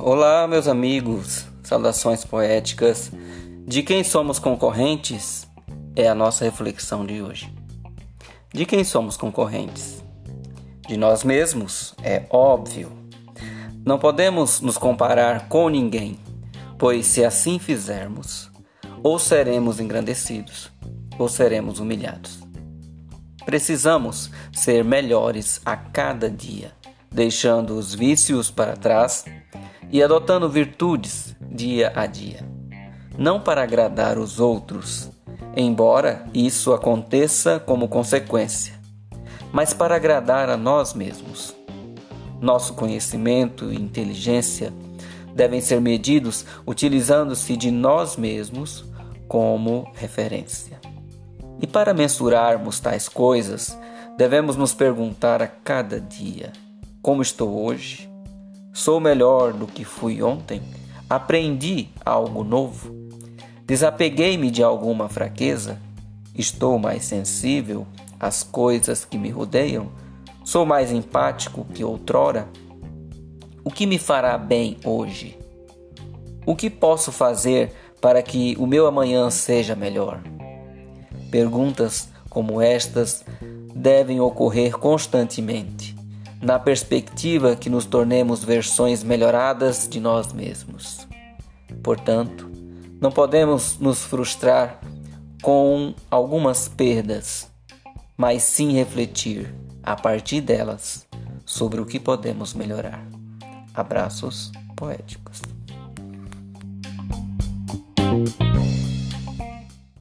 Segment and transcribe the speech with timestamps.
[0.00, 3.10] Olá, meus amigos, saudações poéticas.
[3.66, 5.44] De quem somos concorrentes
[5.96, 7.52] é a nossa reflexão de hoje.
[8.54, 10.00] De quem somos concorrentes?
[10.86, 12.92] De nós mesmos, é óbvio.
[13.84, 16.16] Não podemos nos comparar com ninguém,
[16.78, 18.52] pois se assim fizermos,
[19.02, 20.70] ou seremos engrandecidos,
[21.18, 22.38] ou seremos humilhados.
[23.44, 26.70] Precisamos ser melhores a cada dia,
[27.10, 29.24] deixando os vícios para trás
[29.90, 32.46] e adotando virtudes dia a dia,
[33.16, 35.10] não para agradar os outros,
[35.56, 38.78] embora isso aconteça como consequência,
[39.52, 41.54] mas para agradar a nós mesmos.
[42.40, 44.72] Nosso conhecimento e inteligência
[45.34, 48.84] devem ser medidos utilizando-se de nós mesmos
[49.26, 50.80] como referência.
[51.60, 53.76] E para mensurarmos tais coisas,
[54.16, 56.52] devemos nos perguntar a cada dia:
[57.02, 58.07] como estou hoje?
[58.78, 60.62] Sou melhor do que fui ontem?
[61.10, 62.94] Aprendi algo novo?
[63.66, 65.80] Desapeguei-me de alguma fraqueza?
[66.32, 67.84] Estou mais sensível
[68.20, 69.90] às coisas que me rodeiam?
[70.44, 72.48] Sou mais empático que outrora?
[73.64, 75.36] O que me fará bem hoje?
[76.46, 80.22] O que posso fazer para que o meu amanhã seja melhor?
[81.32, 83.24] Perguntas como estas
[83.74, 85.97] devem ocorrer constantemente
[86.40, 91.06] na perspectiva que nos tornemos versões melhoradas de nós mesmos.
[91.82, 92.50] Portanto,
[93.00, 94.80] não podemos nos frustrar
[95.42, 97.50] com algumas perdas,
[98.16, 101.06] mas sim refletir a partir delas
[101.44, 103.06] sobre o que podemos melhorar.
[103.74, 105.42] Abraços poéticos.